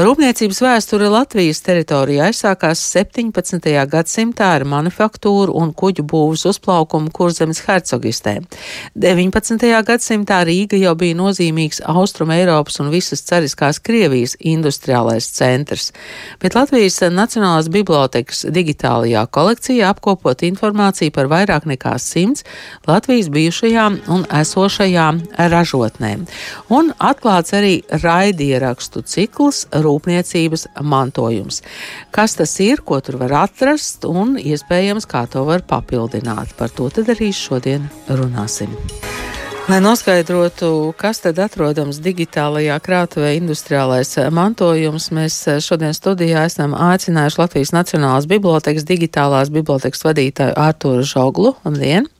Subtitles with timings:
[0.00, 3.66] Rūpniecības vēsture Latvijas teritorijā aizsākās 17.
[3.92, 8.38] gadsimtā ar manufaktūru un kuģu būvas uzplaukumu Kurzemes hercogistē.
[8.96, 9.66] 19.
[9.84, 15.90] gadsimtā Rīga jau bija nozīmīgs Austrum Eiropas un visas cariskās Krievijas industriālais centrs,
[16.40, 22.48] bet Latvijas Nacionālās bibliotekas digitālajā kolekcijā apkopot informāciju par vairāk nekā simts
[22.88, 25.20] Latvijas bijušajām un esošajām
[25.52, 26.24] ražotnēm.
[26.72, 31.60] Un atklāts arī raidierakstu cikls rūpniecības mantojums.
[32.14, 36.56] Kas tas ir, ko tur var atrast un iespējams, kā to var papildināt.
[36.56, 38.72] Par to tad arī šodien runāsim.
[39.70, 47.74] Lai noskaidrotu, kas tad atrodams digitālajā krātuvē industriālais mantojums, mēs šodien studijā esam aicinājuši Latvijas
[47.76, 51.54] Nacionālās bibliotekas digitālās bibliotekas vadītāju Ārturu Žoglu.
[51.62, 52.10] Labdien!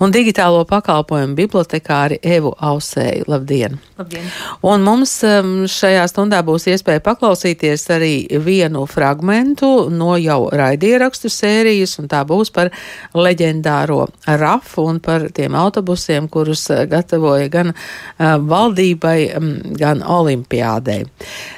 [0.00, 3.26] Un digitālo pakalpojumu bibliotekāri Evu Ausēju.
[3.30, 3.78] Labdien!
[3.98, 4.28] Labdien!
[4.66, 8.12] Un mums um, šajā stundā būs iespēja paklausīties arī
[8.44, 12.72] vienu fragmentu no jau raidierakstu sērijas, un tā būs par
[13.16, 21.04] leģendāro rafu un par tiem autobusiem, kurus uh, gatavoja gan uh, valdībai, um, gan olimpiādei.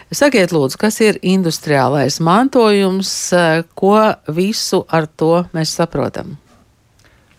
[0.09, 3.97] Sakiet, lūdzu, kas ir industriālais mantojums, uh, ko
[4.33, 6.39] visu ar to mēs saprotam?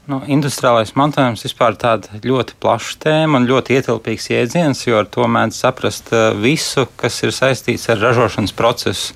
[0.10, 5.10] Nu, industriālais mantojums vispār ir tāda ļoti plaša tēma un ļoti ietilpīgs jēdziens, jo ar
[5.14, 9.14] to mēdz saprast eh, visu, kas ir saistīts ar ražošanas procesu.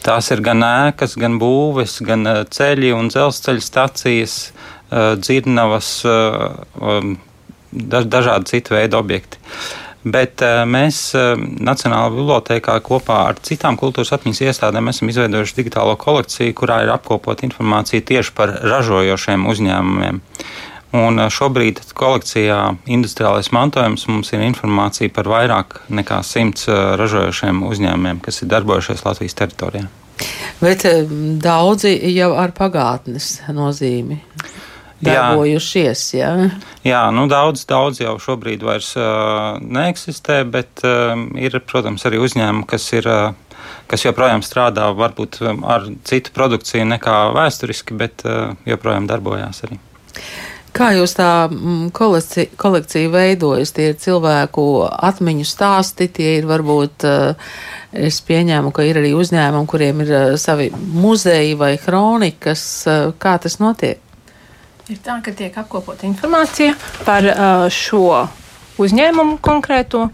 [0.00, 7.12] Tās ir gan ēkas, gan būves, gan eh, ceļi un dzelzceļa stacijas, eh, dzirnavas, um,
[7.92, 9.36] dažādi citu veidu objekti.
[10.02, 15.94] Bet uh, mēs uh, Nacionālajā bibliotekā kopā ar citām kultūras atmiņas iestādēm esam izveidojuši digitālo
[16.00, 20.18] kolekciju, kurā ir apkopot informāciju tieši par ražojošiem uzņēmumiem.
[20.98, 22.58] Un uh, šobrīd kolekcijā
[22.90, 26.66] industriālais mantojums mums ir informācija par vairāk nekā simts
[26.98, 29.86] ražojošiem uzņēmumiem, kas ir darbojušies Latvijas teritorijā.
[30.58, 30.84] Bet
[31.42, 34.18] daudzi jau ar pagātnes nozīmi
[35.06, 36.04] darbojušies.
[36.16, 36.32] Jā,
[36.86, 42.68] jā nu daudz, daudz jau šobrīd vairs uh, neeksistē, bet uh, ir, protams, arī uzņēmumi,
[42.70, 43.08] kas ir.
[43.08, 43.48] Uh,
[43.86, 49.76] kas joprojām strādā, varbūt ar citu produkciju nekā vēsturiski, bet uh, joprojām darbojās arī.
[50.72, 51.50] Kā jūs tā
[51.92, 53.74] kolekcija, kolekcija veidojas?
[53.76, 57.04] Tie ir cilvēku atmiņu stāsti, tie ir varbūt,
[57.92, 62.64] es pieņēmu, ka ir arī uzņēmumi, kuriem ir savi muzeji vai kronikas.
[63.20, 64.00] Kā tas notiek?
[64.90, 66.72] Ir tā, ka tiek apkopota informācija
[67.06, 68.26] par uh, šo
[68.82, 70.08] uzņēmumu konkrēto.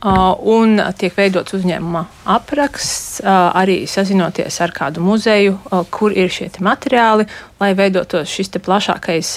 [0.00, 5.58] Uh, un tiek veidots uzņēmuma apraksts, uh, arī sazinoties ar kādu muzeju,
[5.92, 7.26] kur ir šie materiāli,
[7.60, 9.34] lai veidotos šis plašākais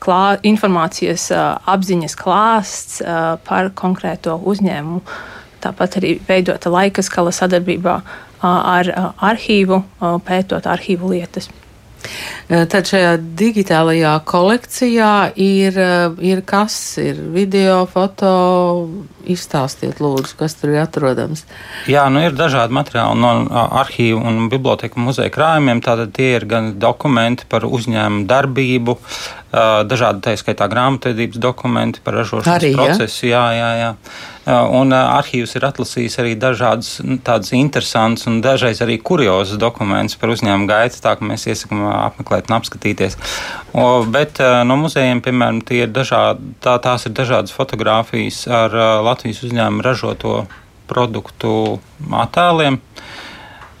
[0.00, 1.28] klā, informācijas
[1.68, 3.00] apziņas klāsts
[3.44, 5.00] par konkrēto uzņēmumu.
[5.60, 8.00] Tāpat arī veidota laika skala sadarbībā
[8.42, 9.82] ar arhīvu,
[10.24, 11.52] pētot arhīvu lietas.
[12.48, 15.78] Tad šajā digitālajā kolekcijā ir,
[16.20, 16.76] ir kas?
[17.00, 18.32] Ir video, foto,
[19.30, 21.44] izstāstiet, lūdzu, kas tur ir atrodams.
[21.90, 23.34] Jā, nu ir dažādi materiāli no
[23.82, 25.82] arhīvu un biblioteku muzeja krājumiem.
[25.84, 28.98] Tātad tie ir gan dokumenti par uzņēmumu darbību,
[29.52, 33.26] dažādi tā skaitā grāmatvedības dokumenti par ražošanas Arī, procesu.
[33.28, 33.90] Jā, jā, jā.
[34.74, 40.66] Un arhīvs ir atlasījis arī dažādas tādas interesantas un dažreiz arī kuriozas dokumentus par uzņēmumu
[40.66, 43.18] gaitu, tā ka mēs iesakām apmeklēt un apskatīties.
[43.76, 48.74] O, bet no muzejiem, piemēram, ir dažādi, tā, tās ir dažādas fotogrāfijas ar
[49.12, 50.42] Latvijas uzņēmumu ražoto
[50.90, 51.78] produktu
[52.10, 52.80] attēliem.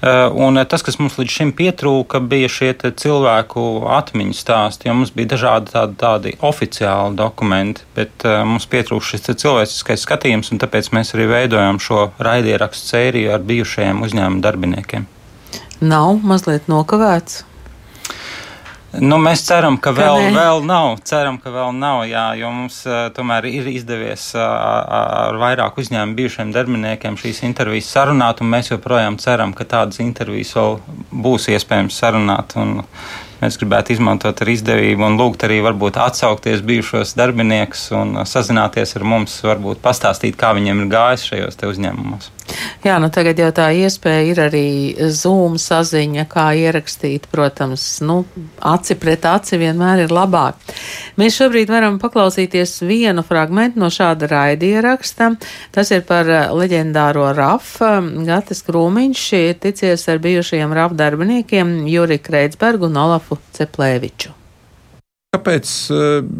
[0.02, 3.62] Eh, un eh, tas, kas mums līdz šim pietrūka, bija šie cilvēku
[3.94, 10.02] atmiņu stāsti, mums bija dažādi tādi, tādi oficiāli dokumenti, bet uh, mums pietrūka šis cilvēciskais
[10.02, 15.06] skatījums, un tāpēc mēs arī veidojam šo raidierakstu sēriju ar bijušajiem uzņēmumu darbiniekiem.
[15.86, 17.44] Nav mazliet nokavēts.
[19.00, 20.98] Nu, mēs ceram, ka vēl, ka vēl nav.
[21.08, 26.18] Ceram, ka vēl nav, jā, jo mums uh, tomēr ir izdevies uh, ar vairāk uzņēmumu
[26.18, 30.80] bijušiem darbiniekiem šīs intervijas sarunāt, un mēs joprojām ceram, ka tādas intervijas vēl
[31.24, 32.56] būs iespējams sarunāt.
[32.60, 32.82] Un,
[33.42, 39.02] Mēs gribētu izmantot ar izdevību un lūgt arī varbūt atsaukties bijušos darbiniekus un sazināties ar
[39.02, 42.30] mums, varbūt pastāstīt, kā viņiem ir gājis šajos uzņēmumos.
[42.82, 44.68] Jā, nu tagad jau tā iespēja ir arī
[45.14, 48.24] Zoom saziņa, kā ierakstīt, protams, nu,
[48.58, 50.58] aci pret aci vienmēr ir labāk.
[51.14, 55.30] Mēs šobrīd varam paklausīties vienu fragmentu no šāda raidieraksta.
[55.70, 56.26] Tas ir par
[56.58, 57.76] leģendāro RAF.
[58.26, 64.41] Gatis Krūmiņš ir ticies ar bijušajiem RAF darbiniekiem Juri Kreitsbergu un Olafu Ceplēviču.
[65.32, 65.68] Kāpēc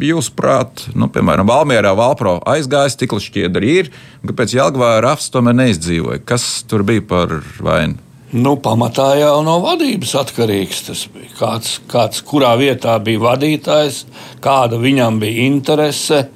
[0.05, 3.87] jūsuprāt, nu, piemēram, Valmjerā Valpro aizgājis, tik līdz šķiedri ir,
[4.21, 6.19] un kāpēc Jelgavā Rafs tomēr neizdzīvoja?
[6.29, 7.97] Kas tur bija par vainu?
[8.37, 10.83] Nu, pamatā jau no vadības atkarīgs.
[10.85, 14.03] Tas bija kāds, kāds, kurā vietā bija vadītājs,
[14.45, 16.27] kāda viņam bija interese.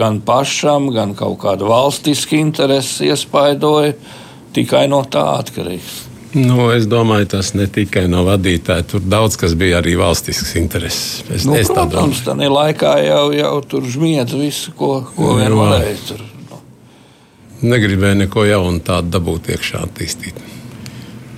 [0.00, 3.92] Gan pašam, gan kaut kāda valstiska interese iespaidoja.
[4.56, 6.11] Tikai no tā atkarīgs.
[6.32, 8.86] Nu, es domāju, tas ne tikai no vadītāja.
[8.88, 11.20] Tur daudz kas bija arī valstisks intereses.
[11.28, 15.98] Es, nu, es protams, tādā laikā jau, jau tur žmiedz visu, ko, ko vien varēja.
[16.08, 16.62] Tur, nu.
[17.74, 20.40] Negribēju neko jaunu tādu dabūt iekšā attīstīt.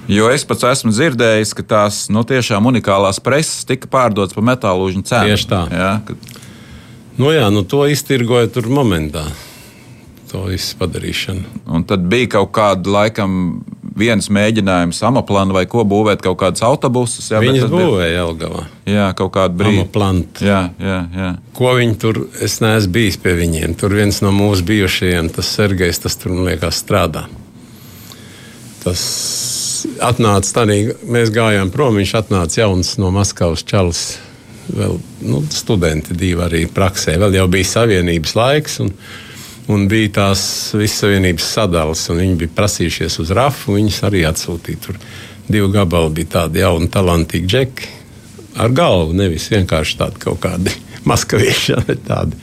[0.07, 5.07] Jo es pats esmu dzirdējis, ka tās nu, tiešām unikālās preses tika pārdotas par metālūžņu
[5.09, 5.31] cenu.
[5.33, 5.63] Tieši tā.
[5.75, 6.35] Jā, kad...
[7.19, 9.25] nu, jā, nu, to iztirgoja tur momentā.
[10.31, 11.65] To visu padarīšanu.
[11.73, 13.65] Un tad bija kaut kāda laikam
[13.99, 17.31] viens mēģinājums amaplānu vai ko būvēt kaut kādus autobusus.
[17.31, 18.65] Jā, Viņas būvēja Jelgavā.
[18.91, 19.85] Jā, kaut kādu brīdi.
[19.85, 20.47] Amaplantu.
[20.47, 21.31] Jā, jā, jā.
[21.57, 23.77] Ko viņi tur, es neesmu bijis pie viņiem.
[23.79, 27.27] Tur viens no mūsu bijušajiem, tas Sergejs, tas tur, man liekas, strādā.
[28.85, 29.05] Tas
[30.05, 34.07] atnāca tādā, mēs gājām prom, viņš atnāca jauns no Maskavas čalis.
[34.65, 34.97] Vēl
[35.29, 37.19] nu, studenti divi arī praksē.
[37.21, 38.95] Vēl jau bija savienības laiks, un,
[39.73, 40.45] un bija tās
[40.77, 42.05] visas savienības sadalas.
[42.11, 44.83] Viņi bija prasījušies uz rafu, viņus arī atsūtīja.
[44.87, 45.01] Tur
[45.49, 47.91] divi gabali bija tādi jauni, talantīgi džeki
[48.61, 49.17] ar galvu.
[49.19, 50.75] Nevis vienkārši tādi kaut kādi
[51.11, 52.39] maskavieši, bet tādi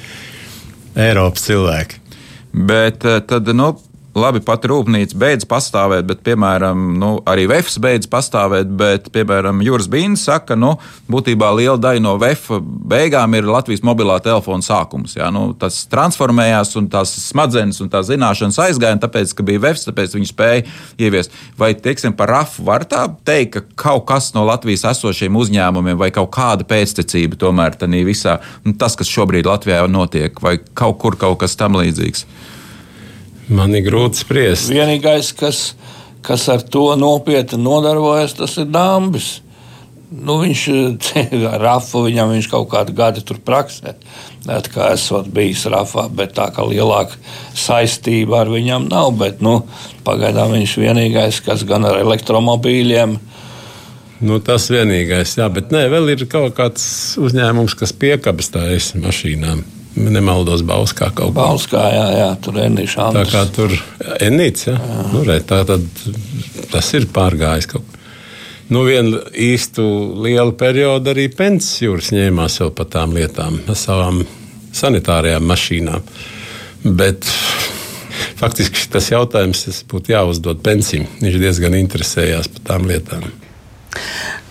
[0.99, 2.01] Eiropas cilvēki.
[2.51, 3.71] Bet eh, tad, nu,
[4.17, 9.87] labi, pat rūpnīca beidz pastāvēt, bet, piemēram, nu, arī VEFs beidz pastāvēt, bet, piemēram, Jūras
[9.91, 10.73] Bīns saka, nu,
[11.11, 12.49] būtībā liela daļa no VEF
[12.91, 15.15] beigām ir Latvijas mobilā telefona sākums.
[15.17, 19.87] Jā, nu, tas transformējās un tās smadzenes un tās zināšanas aizgāja, tāpēc, ka bija VEFs,
[19.87, 20.65] tāpēc viņi spēja
[21.01, 21.35] ieviest.
[21.59, 26.11] Vai, teiksim, par RAF var tā teikt, ka kaut kas no Latvijas esošiem uzņēmumiem vai
[26.15, 31.19] kaut kāda pēctecība tomēr tādā visā, nu, tas, kas šobrīd Latvijā notiek, vai kaut kur
[31.19, 32.25] kaut kas tam līdzīgs?
[33.51, 34.71] Man ir grūti spriest.
[34.71, 35.61] Vienīgais, kas,
[36.23, 39.41] kas ar to nopietni nodarbojas, tas ir Dāmbis.
[40.11, 40.63] Nu, viņš
[41.53, 43.95] ar Rafu viņam viņš kaut kādu gadu tur praksē.
[44.47, 47.19] Net kā esot bijis Rafā, bet tā kā lielāka
[47.55, 49.11] saistība ar viņam nav.
[49.19, 49.61] Bet, nu,
[50.07, 53.19] pagaidām viņš vienīgais, kas gan ar elektromobīļiem.
[54.21, 56.83] Nu, tas vienīgais, jā, bet nē, vēl ir kaut kāds
[57.19, 59.63] uzņēmums, kas piekabas tādas mašīnām
[59.95, 61.37] nemaldos Bauskā kaut kā.
[61.37, 63.07] Bauskā, jā, jā tur Enīša.
[63.17, 63.73] Tā kā tur
[64.19, 64.77] Enīts, jā.
[64.77, 65.07] jā.
[65.13, 65.87] Nu, re, tā tad
[66.71, 67.99] tas ir pārgājis kaut kā.
[68.71, 69.83] Nu, vienu īstu
[70.23, 74.21] lielu periodu arī Pensijas jūras ņēmās vēl par tām lietām, savām
[74.71, 76.05] sanitārijām mašīnām.
[76.85, 77.27] Bet
[78.39, 81.09] faktiski tas jautājums būtu jāuzdod Pensijam.
[81.19, 83.27] Viņš diezgan interesējās par tām lietām.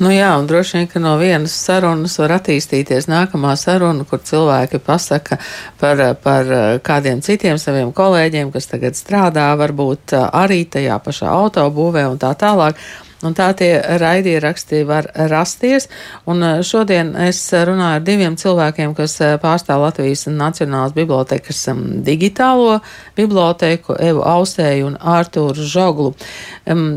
[0.00, 4.81] Nu jā, un droši vien, ka no vienas sarunas var attīstīties nākamā saruna, kur cilvēki
[4.81, 5.37] pasaka
[5.81, 6.49] par, par
[6.87, 12.81] kādiem citiem saviem kolēģiem, kas tagad strādā, varbūt arī tajā pašā autobūvē un tā tālāk.
[13.20, 15.91] Un tā tie raidieraksti var rasties.
[16.25, 21.67] Un šodien es runāju ar diviem cilvēkiem, kas pārstāv Latvijas Nacionālās bibliotekas
[22.08, 22.79] digitālo
[23.20, 26.14] biblioteku, Evu Austēju un Ārtūru Žoglu.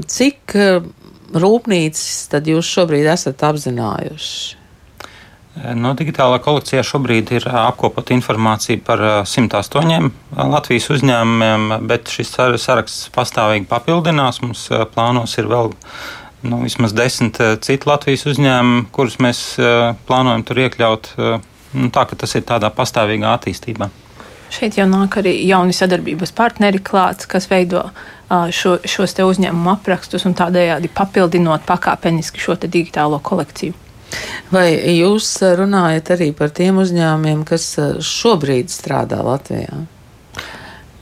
[0.08, 0.56] Cik
[1.40, 4.60] rūpnīcas tad jūs šobrīd esat apzinājuši?
[5.78, 10.10] No digitālā kolekcijā šobrīd ir apkopota informācija par 108
[10.50, 14.42] Latvijas uzņēmumiem, bet šis saraksts pastāvīgi papildinās.
[14.42, 14.66] Mums
[14.96, 15.70] plānos ir vēl
[16.50, 19.44] nu, vismaz desmit citu Latvijas uzņēmumu, kurus mēs
[20.10, 21.12] plānojam tur iekļaut.
[21.74, 23.90] Nu, tā ka tas ir tādā pastāvīgā attīstībā.
[24.54, 27.88] Šeit jau nāk arī jauni sadarbības partneri klāts, kas veido
[28.54, 33.74] šo, šos uzņēmumu aprakstus un tādējādi papildinot pakāpeniski šo digitālo kolekciju.
[34.54, 37.72] Vai jūs runājat arī par tiem uzņēmumiem, kas
[38.06, 39.86] šobrīd strādā Latvijā?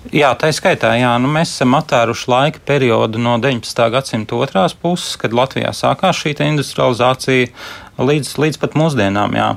[0.09, 0.95] Jā, tā ir skaitā.
[0.97, 1.11] Jā.
[1.21, 3.83] Nu, mēs esam attēruši laika periodu no 19.
[3.93, 7.51] gadsimta otrās puses, kad Latvijā sākās šī industrializācija,
[8.01, 9.35] līdz, līdz pat mūsdienām.
[9.37, 9.51] Jā.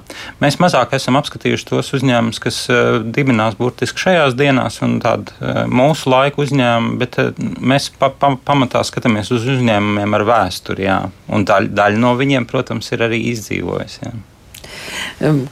[0.44, 5.64] Mēs mazāk esam apskatījuši tos uzņēmumus, kas uh, dibinās burtiski šajās dienās, un tādu uh,
[5.64, 7.32] mūsu laiku uzņēmumu, bet uh,
[7.64, 10.86] mēs pa, pa, pamatā skatāmies uz uzņēmumiem ar vēsturi.
[10.90, 11.00] Jā.
[11.32, 14.12] Un daļa, daļa no viņiem, protams, ir arī izdzīvojusi.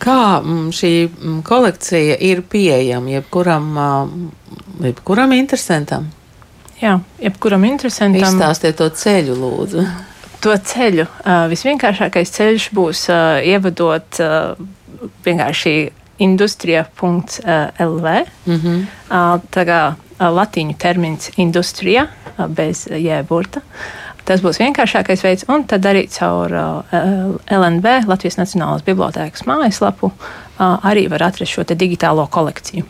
[0.03, 0.43] Kā
[0.75, 0.93] šī
[1.47, 3.69] kolekcija ir pieejama jebkuram,
[4.83, 6.11] jebkuram interesantam?
[6.83, 8.27] Jā, jebkuram interesantam.
[8.27, 9.87] Izstāstiet to ceļu, lūdzu.
[10.43, 11.07] To ceļu.
[11.53, 13.07] Visvienkāršākais ceļš būs
[13.47, 14.19] ievadot
[15.25, 15.75] vienkārši
[16.23, 18.07] industrija.lv.
[18.47, 18.87] Mm -hmm.
[19.51, 19.81] Tā kā
[20.19, 22.07] latīņu termins industrija
[22.49, 23.61] bez jēburta.
[24.29, 26.99] Tas būs vienkāršākais veids, un tad arī caur uh,
[27.51, 32.87] LNB, Latvijas Nacionālās Bibliotēkas mājaslapu, uh, arī var atrast šo digitālo kolekciju.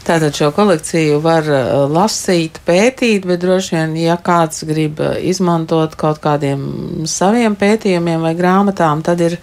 [0.00, 1.44] Tātad šo kolekciju var
[1.92, 4.98] lasīt, pētīt, bet droši vien, ja kāds grib
[5.28, 9.36] izmantot kaut kādiem saviem pētījumiem vai grāmatām, tad ir,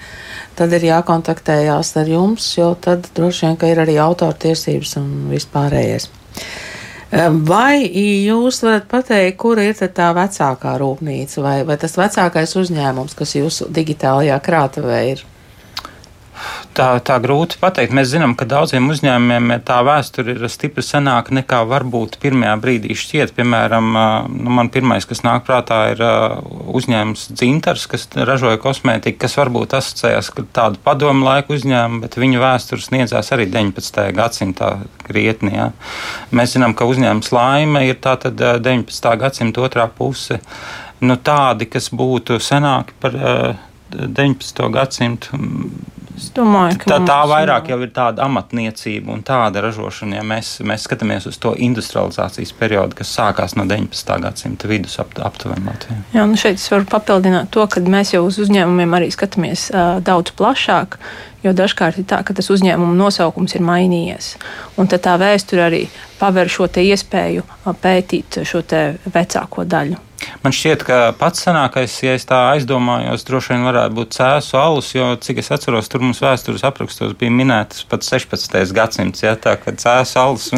[0.57, 6.09] tad ir jākontaktējās ar jums, jo tad droši vien, ka ir arī autortiesības un vispārējais.
[7.07, 13.35] Vai jūs varat pateikt, kur ir tā vecākā rūpnīca vai, vai tas vecākais uzņēmums, kas
[13.37, 15.23] jūsu digitālajā krātuvē ir?
[16.77, 17.93] Tā, tā grūti pateikt.
[17.95, 23.33] Mēs zinām, ka daudziem uzņēmumiem tā vēsture ir stipri senāka nekā varbūt pirmajā brīdī šķiet.
[23.37, 23.87] Piemēram,
[24.29, 26.03] nu, man pirmais, kas nāk prātā, ir
[26.77, 32.43] uzņēmums Dzintars, kas ražoja kosmētiku, kas varbūt asociējas ar tādu padomu laiku uzņēmumu, bet viņu
[32.43, 34.03] vēsture sniedzās arī 19.
[34.17, 34.73] gadsimtā
[35.07, 35.55] krietni.
[35.57, 35.71] Ja.
[36.35, 39.13] Mēs zinām, ka uzņēmums Laime ir tātad 19.
[39.23, 40.41] gadsimta otrā puse.
[41.01, 43.17] Nu, tādi, kas būtu senāki par
[43.93, 44.69] 19.
[44.73, 45.41] gadsimtu
[46.17, 50.17] Es domāju, ka tā, tā vairāk jau ir tāda amatniecība un tāda ražošana.
[50.17, 54.17] Ja mēs, mēs skatāmies uz to industrializācijas periodu, kas sākās no 19.
[54.25, 55.99] gadsimta vidus ap, aptuveni Latvijā.
[56.15, 59.99] Jā, nu šeit es varu papildināt to, ka mēs jau uz uzņēmumiem arī skatāmies uh,
[60.01, 60.97] daudz plašāk.
[61.47, 64.33] Jo dažkārt ir tā, ka tas uzņēmuma nosaukums ir mainījies.
[64.75, 65.85] Un tad tā vēsture arī
[66.19, 67.45] paver šo iespēju
[67.79, 68.65] pētīt šo
[69.13, 70.01] vecāko daļu.
[70.43, 74.89] Man šķiet, ka pats senākais, ja es tā aizdomājos, droši vien varētu būt cēsu alus,
[74.95, 78.57] jo, cik es atceros, tur mums vēstures aprakstos bija minētas pat 16.
[78.75, 80.49] gadsimts, ja, tā, kad cēsu alus,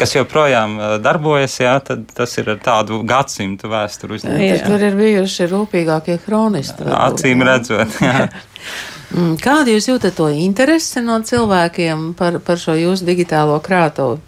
[0.00, 4.66] kas joprojām darbojas, ja, tad tas ir ar tādu gadsimtu vēsturu uzņēmums.
[4.66, 6.90] Tur ir bijuši rūpīgākie kronisti.
[6.98, 8.26] Acīm redzot, jā.
[9.14, 14.18] Mm, kādu jūs jūtat to interesi no cilvēkiem par, par šo jūsu digitālo krātuvi?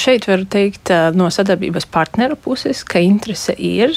[0.00, 3.92] Šeit var teikt no sadarbības partneru puses, ka interese ir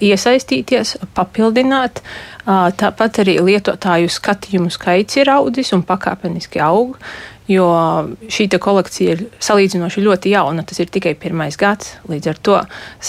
[0.00, 1.98] iesaistīties, papildināt.
[2.46, 6.94] Tāpat arī lietotāju skatījumu skaits ir audzis un pakāpeniski aug.
[7.50, 7.66] Jo
[8.30, 10.64] šī kolekcija ir salīdzinoši ļoti jauna.
[10.66, 11.96] Tas ir tikai pirmais gads.
[12.10, 12.60] Līdz ar to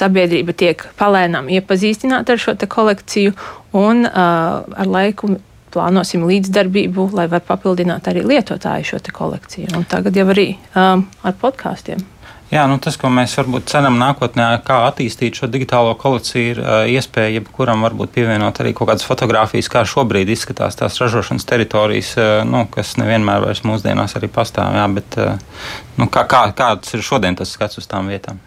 [0.01, 3.38] sabiedrība tiek palēnām iepazīstināta ar šo kolekciju,
[3.77, 5.38] un ar laiku
[5.77, 9.72] plānosim līdzdarbību, lai var papildināt arī lietotāju šo kolekciju.
[9.77, 12.03] Un tagad jau arī um, ar podkāstiem.
[12.48, 16.75] Jā, nu tas, ko mēs varbūt ceram nākotnē, kā attīstīt šo digitālo kolekciju, ir uh,
[16.88, 22.29] iespēja jebkuram varbūt pievienot arī kaut kādas fotogrāfijas, kā šobrīd izskatās tās ražošanas teritorijas, uh,
[22.48, 24.77] nu, kas nevienmēr vairs mūsdienās arī pastāv.
[24.79, 28.39] Jā, bet, uh, nu, kā, kā, kāds ir šodien tas skats uz tām vietām?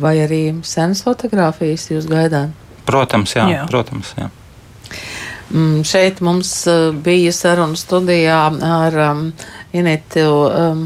[0.00, 2.56] Vai arī senas fotogrāfijas jūs gaidāt?
[2.88, 3.44] Protams, jā.
[3.58, 3.68] jā.
[3.68, 4.30] Protams, jā.
[5.52, 6.50] Mm, šeit mums
[7.04, 9.26] bija saruna studijā ar um,
[9.74, 10.84] Inetu um,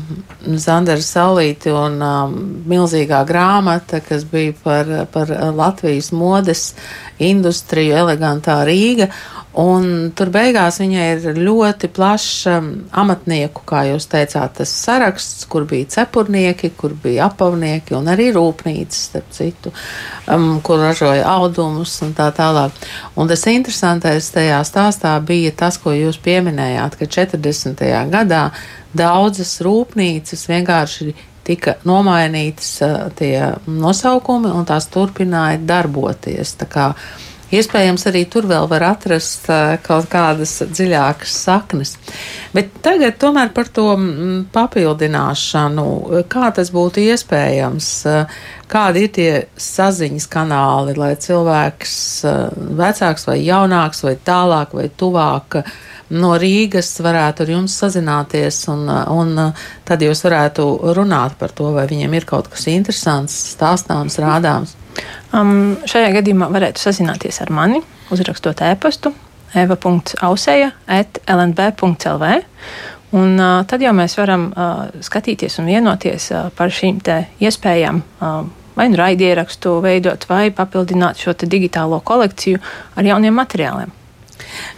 [0.56, 2.36] Zanderu Saulīti un um,
[2.68, 6.72] milzīgā grāmata, kas bija par, par Latvijas modes
[7.22, 9.10] industriju, elegantā Rīga.
[9.58, 15.66] Un tur beigās viņai ir ļoti plašs um, amatnieku, kā jūs teicāt, tas saraksts, kur
[15.66, 19.72] bija cepurnieki, kur bija apavnieki un arī rūpnīcas, starp citu,
[20.30, 22.76] um, kur ražoja audumus un tā tālāk.
[23.18, 27.82] Un tas interesantais tajā stāstā bija tas, ko jūs pieminējāt, ka 40.
[28.14, 28.44] gadā
[28.94, 31.16] daudzas rūpnīcas vienkārši
[31.48, 36.54] tika nomainītas uh, tie nosaukumi un tās turpināja darboties.
[36.62, 36.92] Tā kā
[37.48, 41.94] Iespējams, arī tur vēl var atrast uh, kaut kādas dziļākas saknes.
[42.52, 45.84] Bet tagad tomēr par to mm, papildināšanu,
[46.28, 51.94] kā tas būtu iespējams, uh, kādi ir tie saziņas kanāli, lai cilvēks,
[52.28, 52.42] uh,
[52.82, 55.62] vecāks vai jaunāks vai tālāk vai tuvāk,
[56.20, 59.32] no Rīgas varētu ar jums sazināties, un, un
[59.88, 60.68] tad jūs varētu
[61.00, 64.76] runāt par to, vai viņiem ir kaut kas interesants, stāstāms, rādāms.
[65.32, 67.82] Um, šajā gadījumā varētu sazināties ar mani,
[68.14, 69.12] uzrakstot e-pastu
[69.56, 72.30] eva.auseja lnb.lv.
[73.16, 77.00] Un, uh, tad jau mēs varam uh, skatīties un vienoties uh, par šīm
[77.40, 78.42] iespējām, uh,
[78.76, 82.60] vai nu raidierakstu veidot, vai papildināt šo digitālo kolekciju
[82.96, 83.97] ar jauniem materiāliem.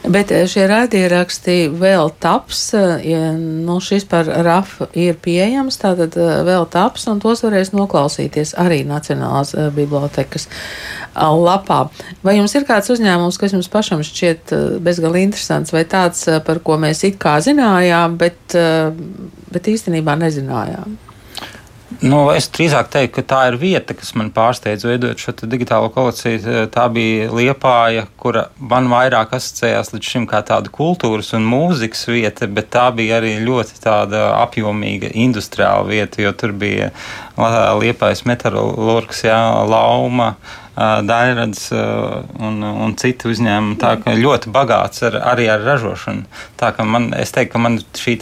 [0.09, 6.17] Bet eh, šie raidieraksti vēl taps, eh, ja, nu šis par RAF ir pieejams, tātad
[6.17, 10.49] eh, vēl taps, un tos varēs noklausīties arī Nacionālās bibliotekas
[11.15, 11.83] lapā.
[12.25, 16.79] Vai jums ir kāds uzņēmums, kas jums pašam šķiet bezgalīgi interesants, vai tāds, par ko
[16.81, 18.57] mēs it kā zinājām, bet,
[19.53, 21.10] bet īstenībā nezinājām?
[22.01, 26.63] Nu, es drīzāk teiktu, ka tā ir vieta, kas man pārsteidz veidot šo digitālo kolekciju.
[26.73, 32.49] Tā bija liepāja, kura man vairāk asociējās līdz šim kā tāda kultūras un mūzikas vieta,
[32.49, 36.89] bet tā bija arī ļoti apjomīga industriāla vieta, jo tur bija
[37.37, 39.23] liepājas metālurgs,
[39.69, 40.33] lauma.
[40.81, 43.77] Dairads un, un citi uzņēmumi.
[43.83, 46.25] Tā kā ļoti bagāts ar, arī ar ražošanu.
[46.57, 48.17] Tā kā man, es teiktu, ka man šī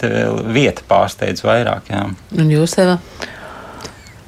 [0.51, 1.93] vieta pārsteidz vairāk.
[1.93, 2.09] Jā.
[2.35, 2.97] Un jūs, Eva?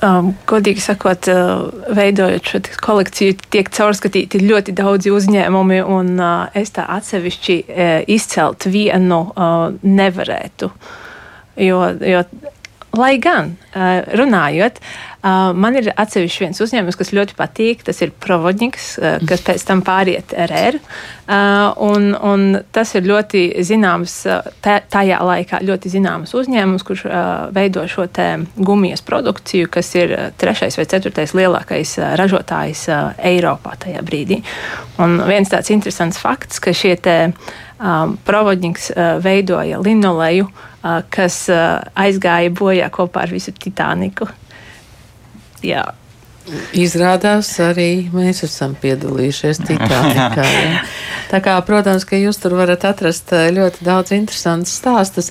[0.02, 6.74] Um, godīgi sakot, uh, veidojot šo kolekciju, tiek caurskatīti ļoti daudzi uzņēmumi, un uh, es
[6.74, 10.72] tā atsevišķi uh, izcelt vienu uh, nevarētu.
[11.62, 12.24] Jo, jo
[12.92, 13.54] Lai gan,
[14.20, 14.82] runājot,
[15.56, 17.84] man ir atsevišķi viens uzņēmums, kas ļoti patīk.
[17.88, 18.88] Tas ir Provodņiks,
[19.30, 20.76] kas pēc tam pāriet RR.
[21.88, 22.44] Un, un
[22.76, 24.16] tas ir ļoti zināms,
[24.62, 27.06] tajā laikā ļoti zināms uzņēmums, kurš
[27.56, 28.10] veido šo
[28.60, 32.90] gumijas produkciju, kas ir trešais vai ceturtais lielākais ražotājs
[33.32, 34.42] Eiropā tajā brīdī.
[35.00, 38.92] Un viens tāds interesants fakts, ka šie te um, Provodņiks
[39.24, 40.50] veidoja linoleju,
[41.14, 44.30] kas aizgāja bojā kopā ar visu Titaniku.
[45.66, 45.86] Jā.
[46.74, 50.46] Izrādās, arī mēs esam piedalījušies Titanikā.
[50.46, 50.80] Ja.
[51.32, 55.30] Tā kā, protams, ka jūs tur varat atrast ļoti daudz interesantus stāstus.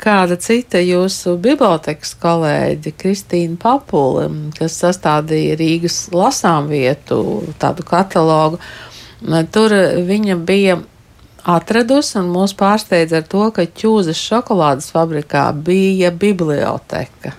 [0.00, 7.20] Kāda cita jūsu bibliotekas kolēģi, Kristīna Papula, kas sastādīja Rīgas lasām vietu,
[7.60, 8.62] tādu katalogu,
[9.52, 9.76] tur
[10.08, 10.78] viņa bija
[11.48, 17.36] atradusi un mūs pārsteidz ar to, ka ķūzes šokolādes fabrikā bija biblioteka.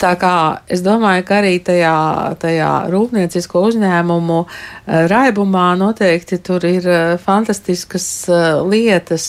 [0.00, 0.34] Tā kā
[0.72, 1.94] es domāju, ka arī tajā,
[2.40, 9.26] tajā rūpniecisko uzņēmumu eh, raibumā noteikti tur ir eh, fantastiskas eh, lietas,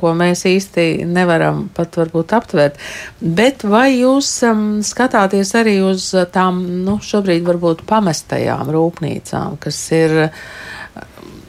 [0.00, 2.80] ko mēs īsti nevaram pat varbūt aptvert.
[3.20, 4.32] Bet vai jūs
[4.90, 10.18] skatāties arī uz tām, nu, šobrīd varbūt pamestajām rūpnīcām, kas ir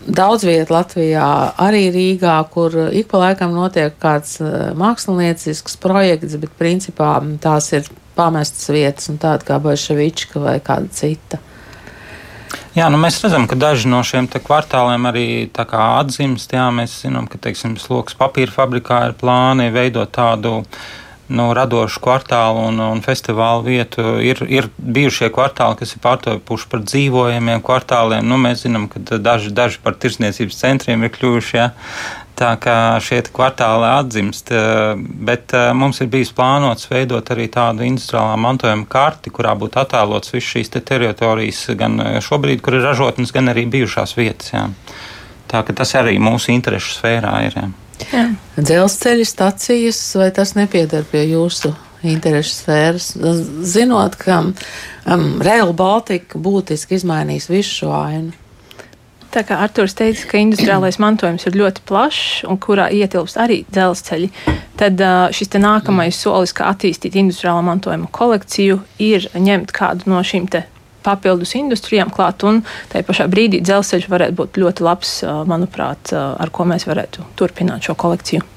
[0.07, 1.27] daudz vietu Latvijā,
[1.61, 7.87] arī Rīgā, kur ik pa laikam notiek kāds uh, māksliniecisks projekts, bet principā tās ir
[8.17, 11.41] pamestas vietas, un tāda kā Bolševička vai kāda cita.
[12.75, 16.53] Jā, nu mēs redzam, ka daži no šiem kvartāliem arī atzīst.
[16.55, 20.83] Jā, mēs zinām, ka teiksim, Sloks papīra fabrikā ir plāni veidot tādu uh,
[21.31, 24.17] nu, radošu kvartālu un, un festivālu vietu.
[24.23, 28.27] Ir, ir bijušie kvartāli, kas ir pārtopuši par dzīvojamiem kvartāliem.
[28.27, 31.55] Nu, mēs zinām, ka daži, daži par tirsniecības centriem ir kļuvuši.
[31.57, 31.69] Ja?
[32.41, 34.49] Tā kā šie kvartāli atzimst,
[35.29, 40.55] bet mums ir bijis plānots veidot arī tādu industriālā mantojuma karti, kurā būtu attēlots viss
[40.55, 44.55] šīs te teritorijas, gan šobrīd, kur ir ražotnes, gan arī bijušās vietas.
[44.55, 44.65] Jā.
[45.51, 47.59] Tā ka tas arī mūsu interesu sfērā ir.
[47.59, 47.69] Jā.
[48.57, 51.73] Dzelzceļa stacijas, vai tas nepiedara pie jūsu
[52.07, 53.11] interešu sfēras?
[53.67, 58.37] Zinot, ka um, Rail Baltica būtiski izmainīs visu šo ainu.
[59.31, 64.31] Tā kā Arthurs teica, ka industriālais mantojums ir ļoti plašs un kurā ietilpst arī dzelzceļi,
[64.81, 70.49] tad uh, šis nākamais solis, kā attīstīt industriālā mantojuma kolekciju, ir ņemt kādu no šīm
[71.05, 76.67] papildus industrijām klāt, un tajā pašā brīdī dzelzceļš varētu būt ļoti labs, manuprāt, ar ko
[76.69, 78.47] mēs varētu turpināt šo kolekciju.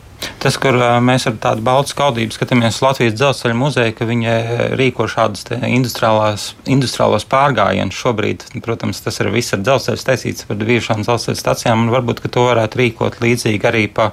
[0.40, 4.37] Tas, kur mēs ar tādu baltu skaudību skatāmies Latvijas dzelzceļa muzeja, ka viņi
[4.78, 8.46] rīko šādus industriālos pārgājienus šobrīd.
[8.64, 12.80] Protams, tas ir viss ar dzelzceļa taisīts par bijušām dzelzceļa stacijām, un varbūt to varētu
[12.80, 14.12] rīkot līdzīgi arī pa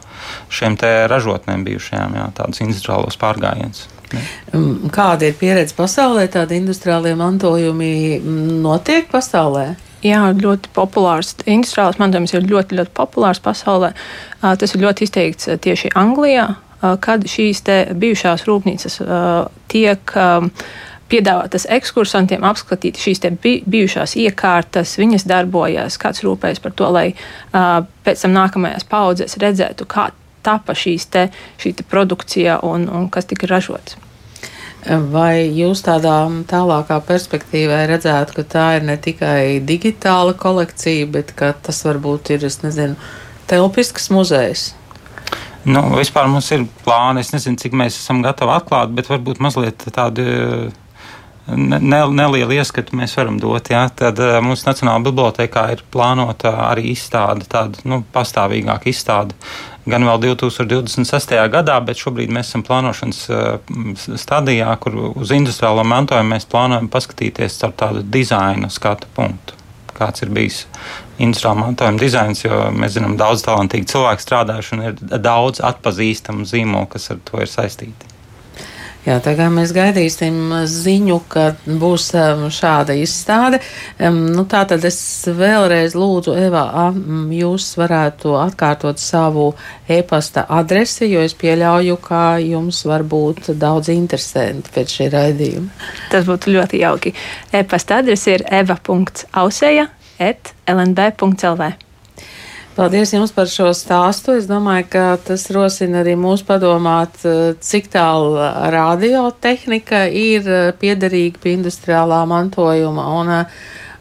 [0.51, 3.87] šiem te ražotnēm bijušajām, jā, tādus industriālos pārgājienus.
[4.53, 6.27] Um, kāda ir pieredze pasaulē?
[6.31, 8.19] Tādi industriālie mantojumi
[8.63, 9.71] notiek pasaulē?
[10.01, 11.35] Jā, ļoti populārs.
[11.45, 13.91] Industriālais mantojums ir ļoti, ļoti populārs pasaulē.
[14.41, 16.47] Tas ir ļoti izteikts tieši Anglijā,
[17.05, 17.61] kad šīs
[18.01, 18.97] bijušās rūpnīcas
[19.69, 20.15] tiek
[21.11, 27.05] piedāvātas ekskursantiem apskatīt šīs bijušās iekārtas, viņas darbojas, kāds rūpējas par to, lai
[27.51, 30.09] pēc tam nākamajās paudzēs redzētu, kā
[30.43, 31.27] tapa šīs te,
[31.61, 33.97] šī te produkcija un, un kas tika ražots.
[35.13, 41.51] Vai jūs tādā tālākā perspektīvā redzētu, ka tā ir ne tikai digitāla kolekcija, bet ka
[41.53, 42.97] tas varbūt ir, es nezinu,
[43.51, 44.71] telpisks muzejs?
[45.69, 47.21] Nu, vispār mums ir plāni.
[47.21, 50.25] Es nezinu, cik mēs esam gatavi atklāt, bet varbūt mazliet tādu
[51.47, 53.71] ne, nelielu ieskatu mēs varam dot.
[53.73, 53.87] Jā.
[53.95, 59.37] Tad uh, mums Nacionālajā bibliotekā ir plānota arī izstāde, tāda nu, pastāvīgāka izstāde
[59.85, 61.33] gan vēl 2026.
[61.53, 63.71] gadā, bet šobrīd mēs esam plānošanas eh,
[64.19, 69.57] stadijā, kur uz industriālo mantojumu mēs plānojam paskatīties caur tādu dizaina skatu punktu.
[69.97, 70.63] Kāds ir bijis
[71.21, 76.89] industriālā mantojuma dizains, jo mēs zinām, daudz talantīgi cilvēki strādājuši un ir daudz atpazīstamu zīmolu,
[76.93, 78.10] kas ar to ir saistīti.
[79.01, 83.57] Jā, kā mēs gaidīsim ziņu, ka būs um, šāda izstāde.
[83.97, 86.91] Um, nu, tā tad es vēlreiz lūdzu, Eva,
[87.33, 89.49] jūs varētu atkārtot savu
[89.89, 95.91] e-pasta adresi, jo es pieļauju, ka jums var būt daudz interesanti pēc šī raidījuma.
[96.13, 97.17] Tas būtu ļoti jauki.
[97.57, 99.89] E-pasta adrese ir eva.auseja
[100.21, 101.73] at lnb.lv.
[102.71, 104.37] Paldies jums par šo stāstu.
[104.39, 108.37] Es domāju, ka tas rosina arī mūs padomāt, eh, cik tālu
[108.71, 113.57] radiotehnika ir eh, piederīga pie industriālā mantojuma un, eh,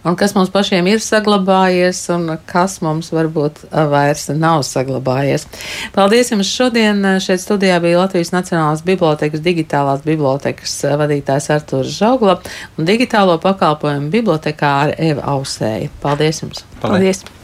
[0.07, 5.49] un kas mums pašiem ir saglabājies un kas mums varbūt vairs nav saglabājies.
[5.93, 7.03] Paldies jums šodien.
[7.19, 12.39] Šeit studijā bija Latvijas Nacionālās bibliotekas digitālās bibliotekas vadītājs Artūrs Žaugla
[12.79, 15.91] un digitālo pakalpojumu bibliotekāra Eva Ausēja.
[16.07, 16.65] Paldies jums!
[16.79, 17.27] Paldies!
[17.27, 17.40] Paldies.